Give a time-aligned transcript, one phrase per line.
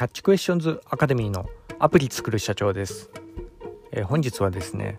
[0.00, 3.10] キャッチクエスチョンズアカデミーのアプリ作る社長です、
[3.92, 4.98] えー、本日はですね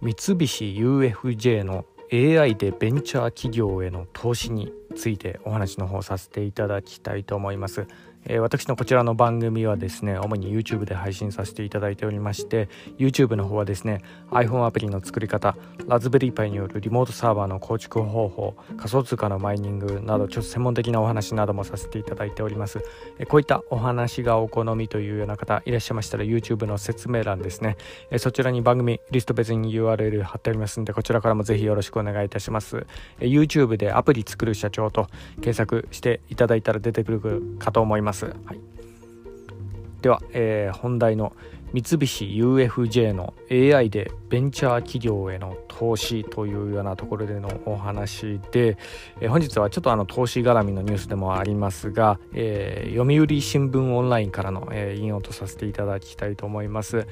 [0.00, 7.86] 三菱 UFJ の AI でベンチャー企業への投資についてお話の方させていただきたいと思います。
[8.26, 15.56] え、私のこちらの番組はですね主に YouTube で配信させていただいておりまして YouTube の方はですね iPhone アプリの作り方
[15.86, 22.80] ラズベリーパイによるリモートサーバーの構築方法仮想通貨のマイニングなどちょっと専門的なお話などもさせていただいております、
[23.18, 27.76] え、こういったお話がお好みというような方いらっしゃいましたら YouTube の説明欄ですね、
[28.10, 32.86] え、そちらに番組リスト別に URL 貼っておりますのでこちらからもぜひよろしくお願いいたします、
[33.18, 38.09] え、YouTube でアプリ作る社長と検索していただいたら出てくるかと思います、
[38.44, 38.60] はい
[40.02, 41.34] では、えー、本題の
[41.72, 48.76] 三菱 UFJ の AI でベンチャー企業への投資というようなところでのお話で、
[49.20, 57.06] えー、本日はちょっとあの投資絡みのニュースでもありますが、えー、読売新聞オンラインからの、えー、引用とさせていただきたいと思います。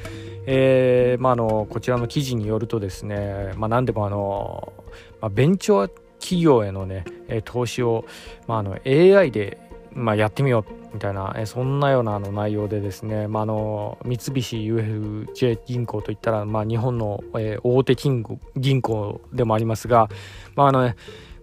[0.47, 4.73] えーまあ、あのこちらの記事によるとですね、まあ、何でもあの、
[5.21, 7.05] まあ、ベンチャー企業へのね
[7.45, 8.05] 投資を、
[8.49, 18.25] まあ、あの AI でまあ、やってみようみたいな、えそんなようなあの内容でですね、まあ、あの三菱 UFJ 銀行といったら、まあ、日本の、え大手金
[18.57, 20.09] 銀行でもありますが、
[20.55, 20.97] まああのね、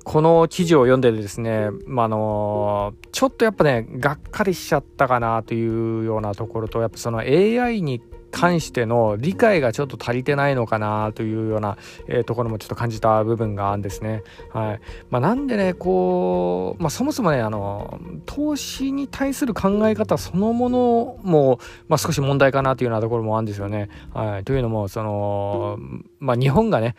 [0.06, 8.02] この記事を読んでですね、まあ、あのちょっとやっぱねがっかりしちゃったかなというようなところとやっぱその AI に
[8.36, 11.78] 関しての理解がちょっと足りてないのかなというような、
[12.10, 14.24] えー、ところもちょっと感じた部分があるんですね。
[14.52, 23.90] はいまあ、なんでねこう、まあ、そもそもねあの投資に対する考え方そのものも、まあ、少し問題かなというようなところもあるんですよね。
[24.14, 25.80] はい、というのもその、
[26.20, 26.96] まあ、日本がね、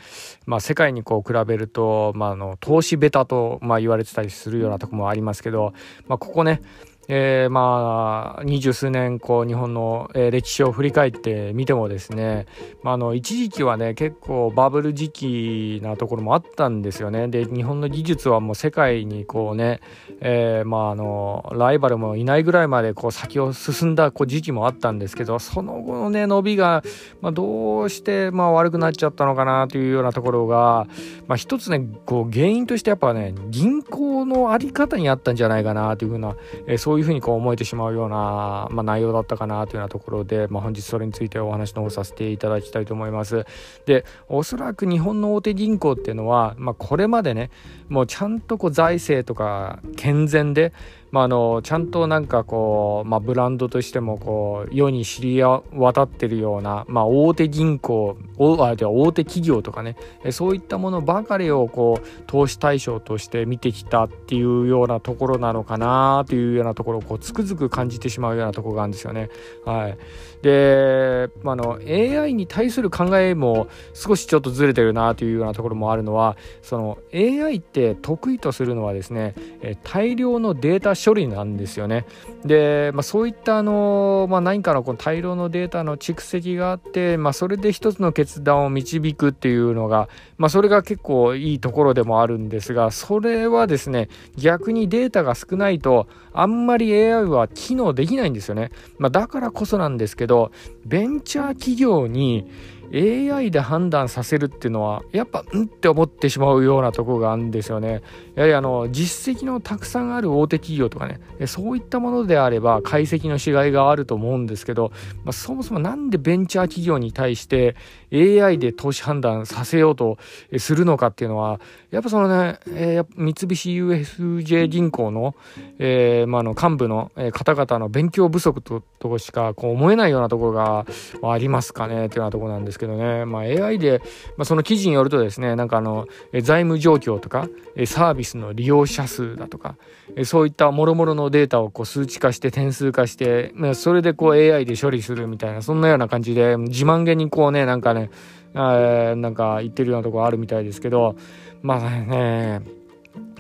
[0.47, 5.75] まあ、世界にこう比べると、まあ、あの投資ベタと、まあ、言われてたりするようなところもありますけど、
[6.09, 6.62] まあ、ここね
[7.09, 12.47] えー、まあ二十数年こう日本の、えー、歴史を振り返ってみてもですね、
[12.83, 17.28] まあ、あの一時期はね結構バブル時期なところもあったんですよね。
[17.28, 19.81] で日本の技術はもう世界にこうね、
[20.21, 26.83] えー、まああのライバルもいないぐらいまでこう先を進んだこう時期もあったんですけどその後のね伸びが、
[27.21, 30.87] まあ、どうしてまあ悪くなっちゃったのかなというようなところが、
[31.27, 43.45] まあ、一つねこう原因としてやっぱね銀行の在り方にあったんじゃないかなというふうな、えー、そういうそういうふうにこう思えてしまうような、まあ、内容だったかなというようなところで、まあ、本日それについてお話の方させていただきたいと思います。
[43.84, 47.51] でおそらく日本の大手銀行っていうのは、まあ、これまでね
[47.91, 50.73] もうちゃんとこう財政とか健全で
[51.11, 59.97] まあ、あのちゃんとなんかこう、まあ、ブランドとしてもこう世に知り渡ってるような、まあ、大手銀行大あ大手企業とかね
[60.31, 69.31] そういったものばかりをこう投資対象として見てきたっていうようなところなのかなというようなところをこうつくづく感じてしまうようなところがあるんですよね。
[69.65, 69.99] はい、
[70.43, 79.34] で、まあの AI に対する考えも少しちょっとずれてるなというようなところもあるのはその AI って得意とするのはですね
[79.83, 82.05] 大量のデータ処理なんですよね。
[82.44, 98.72] で、まあ、そういったあの、まあ、何かのこの大量のデータの蓄積があって、まあ、それで一つの決断を導くっていうのが、まあ、それが結構いいところでもあるんですがそれはですね逆にデータが少ないとあんまり AI は機能できないんですよね。
[98.99, 100.50] まあ、だからこそなんですけど
[100.84, 102.50] ベンチャー企業に
[102.92, 108.02] AI で判断させるっていうのはやっぱうんって思ってしまうようなところがあるんですよね。
[108.34, 114.92] やはりあの実績のたくさんある大手企業とかねそういったものであれば解析のしがいがあると思うんですけど、
[115.24, 117.76] まあ、そもそも何でベンチャー企業に対して
[118.12, 120.18] AI で投資判断させようと
[120.58, 121.60] するのかっていうのは
[121.91, 125.34] やっぱそのね、えー、三菱 UFJ 銀行の,、
[125.78, 130.86] えーまあ、の幹部の方々の勉強不足ととしかこう思えないようなところが
[131.22, 134.00] ありますかねっていうようなところなんですけどね、まあ、AI で、
[134.37, 137.48] まあ、その記事によるとですねなんかあの財務状況とか
[137.87, 139.77] サービスの利用者数だとか
[140.24, 148.10] そういったもろもろのデータをこう数値化して点数化してそれでこう AI で処理するみたいなそんなような感じで自慢げにこうねなんかね
[148.54, 151.16] なんか言ってるようなとこあるみたいですけど
[151.62, 152.85] まあね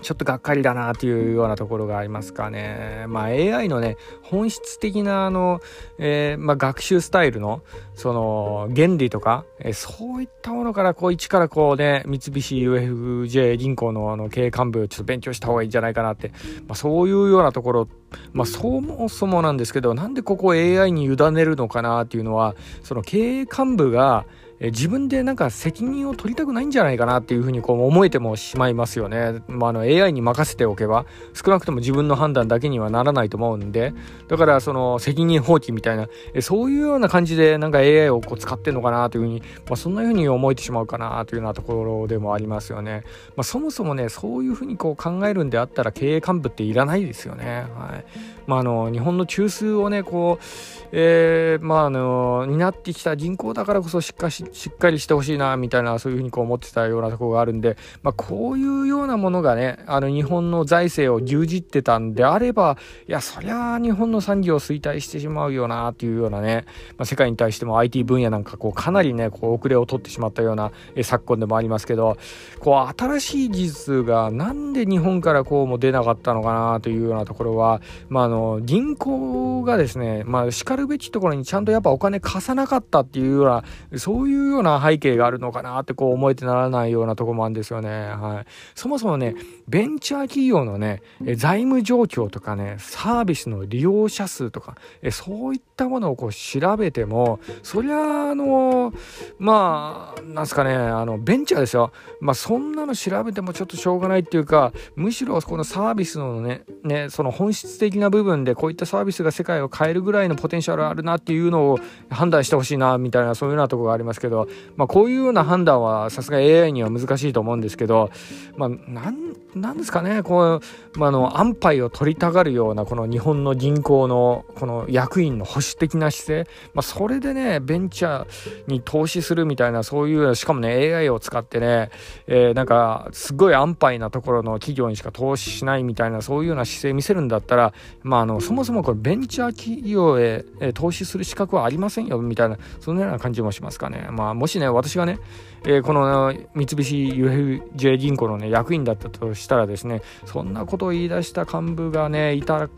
[0.06, 3.06] ちょっとがっかりだなというようなところがありますかね。
[3.08, 5.60] まあ AI のね、本質的なあの、
[5.98, 7.64] えー、まあ、学習スタイルの
[7.96, 16.28] その原理とか、えー、そういったものからこう一からこうね、三菱 UFJ 銀行のあの経営幹部ちょっと勉強した方がいいんじゃないかなって、
[16.68, 17.88] まあ、そういうようなところ、
[18.32, 22.54] まあそもそもなんですけど、なんでここ AI に委ねるのかなっていうのは、
[22.84, 24.24] その経営幹部が
[24.60, 29.42] え自分でなんか責任を取りたくないんじゃないかなっていうふうにこう思えてもしまいますよね。
[29.48, 33.92] まあ、あの AI に任せておけば少なくとも自分の判断だけにはならないと思うんで
[34.28, 43.04] だからその責任放棄みたいなえそういうような感じでなんか AI をこう使ってんのかなというふうに、まあ、そんなふうに思えてしまうかなというようなところでもありますよね。
[43.36, 47.66] まあ、そもそもねそういうふうにこう考えるんであったら経営幹部っていらないですよね。
[47.76, 48.04] はい
[48.46, 50.44] まあ、あの日本の中枢をねこう、
[50.92, 62.78] えー、まああの担ってきた人口だからこそしっかりしっかりしてほしいなみたいなそういうふうにこう思ってたようなところがあるんで、まあ、こういうようなものがねあの日本の財政を牛耳ってたんであれば
[63.08, 66.64] いやそりゃ日本の産業を衰退してしまうよなっていうようなね、
[66.96, 72.16] まあ、世界に対しても IT 分野なんかこうかなりねこう遅れを取ってしまったような、え昨今でもありますけど
[72.60, 83.64] こう新しい技術がなんで日本からこうも出なかったのかなというようなところは、まあ、あの銀行がですね、まあ、しかるべきところにちゃんとやっぱお金貸さなかったっていうような
[83.98, 87.88] そういううような背景があるのかなってこう思えてならないようなとこもあるんですよね。
[87.88, 89.34] はい、そもそもね
[89.68, 91.02] ベンチャー企業のね
[91.36, 94.76] 財務状況とかねサービスの利用者数とか
[95.10, 98.92] そういったものをこう調べてもそりゃあの
[99.38, 101.92] まあなんすかねあのベンチャーですよ。
[102.20, 111.78] まあそんなの調べてもちょっとしょうがないっていうかむしろこのサービスのねねその本質的な部分でこういったサービスが世界を変えるぐらいのポテンシャルあるなっていうのを
[112.10, 114.25] 判断してほしいなみたいなそういうようなとこがありますけど。
[114.26, 118.10] けどまあこういうような判断はさすが AI には難しいと思うんですけど
[118.56, 120.60] まあなんなんですかねこ
[120.94, 128.26] う、まあ、の安牌を取りたがるようなこの日本の銀行のこの役員の保守的な姿勢、まあ、それでねベンチャー
[128.66, 131.90] に投資するみたいなそういうしかもね AI を使ってね、
[132.26, 144.08] えー、なんかすごい安牌なところの企業にしか投資しないみたいなそういうような姿勢見せるんだったら、まあ、あのそもそもこれベンチャー企業へ、え投資する資格はありませんよみたいなそんなような感じもしますかね。
[144.10, 145.18] まあ、もしね私がね、
[145.66, 152.68] えー、この三菱 UFJ 銀行のね役員だったとしたらですねそんなことを言い出した幹部がねいたら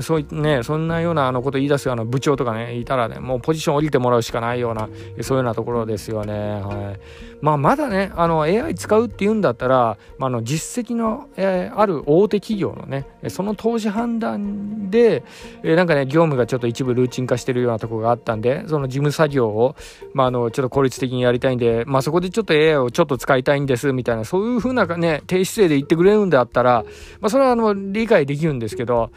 [0.00, 4.88] そういねそんなようなあのことを言い出すような部長とかねいたらねもうポジション降りてもらうしかないような
[5.22, 6.32] そういうようなところですよね。
[6.32, 7.00] はい、
[7.40, 15.24] まあまだねあの AI 使うっていうんだったら、まあ、の実績の、えー、ある大手企業のねその投資判断で、
[15.62, 19.74] えー、なんかね業務がちょっと一部ルーチン化してるようなところがあったんでその事務作業を、
[20.14, 26.84] まあ、あのちょっと効率的にやりたいんで、まあ、そこでちょっと AI をちょっと使いたいんですみたいなそういうふうなね低姿勢で言ってくれるんであったら、
[27.20, 29.10] まあ、それはあの理解できるんですけど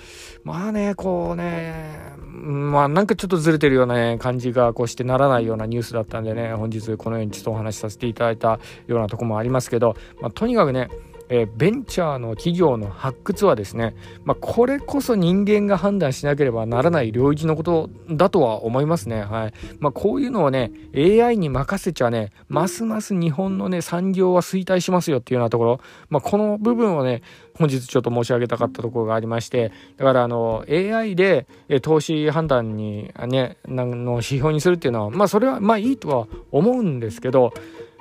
[0.46, 10.88] まあねこうねまあなんかちょっとずれてるような、ね、感じがこうしてならないようなニュースだったんでね本日このようにちょっとお話しさせていただいたようなとこもありますけど、まあ、とにかくね
[11.30, 19.24] えー、ベンチャーの企業の発掘はですね、まあ、これこそ人間が判断しなければならない領域のことだとは思いますね。
[19.24, 25.80] はいまあ、こういうのをね AI に任せちゃねますます日本のね産業は衰退しますよっていうようなところ、
[26.10, 27.22] まあ、この部分をね
[27.58, 31.48] 本日ちょっと申し上げたかったところがありましてだからあの AI で
[31.82, 37.54] 投資判断にねの指標にするっていうのはまあそれはまあいいとは思うんですけど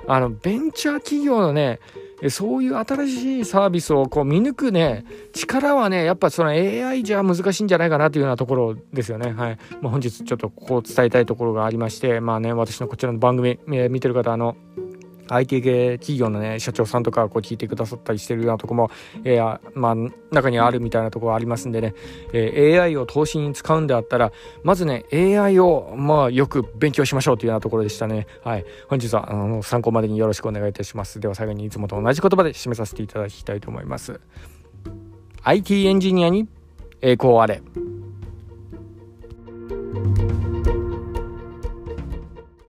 [0.07, 1.79] あのベンチャー企業のね
[2.29, 9.33] そういう新しいサービスをこう見抜くね、力はね、やっぱその AI じゃ難しいんじゃないかなというようなところですよね。
[9.33, 9.57] はい。
[9.81, 14.55] まあ、本日ちょっとこう伝えたいところがありまして、まあね、私のこちらの番組、えー、見てる方、あの、
[15.29, 18.91] IT 系企業のね、社長さんとかこう聞いてくださったりしてるようなとこも、
[19.23, 19.95] えー、まあ、
[20.31, 21.95] 中にあるみたいなところありますんでね、
[22.33, 24.31] えー、AI を投資に使うんであったら、
[24.63, 28.27] まずね、AI を、まあ、よく勉強しましょうというようなところでしたね。
[28.43, 28.65] はい。
[28.87, 31.19] 本日は、あの、参考までによろしくお願いいたします。
[31.19, 34.19] では最後にいつもと同じ言葉で締めさせていただきたいと思います。
[35.43, 36.47] IT エンジニアに
[37.01, 37.61] 栄光あれ。